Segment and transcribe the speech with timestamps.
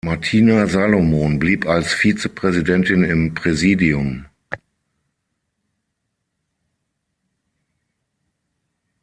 [0.03, 4.25] Martina Salomon blieb als Vizepräsidentin im Präsidium.